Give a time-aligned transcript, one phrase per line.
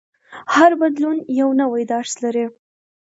[0.55, 2.45] هر بدلون یو نوی درس لري.